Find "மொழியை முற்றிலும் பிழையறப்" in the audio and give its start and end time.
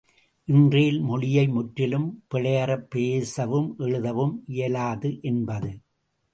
1.01-2.87